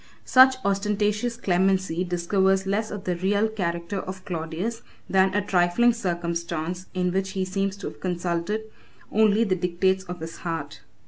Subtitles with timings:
[0.25, 6.87] ]Such ostentatious clemency discovers less of the real character of Claudius, than a trifling circumstance
[6.95, 8.63] in which he seems to have consulted
[9.11, 10.81] only the dictates of his heart.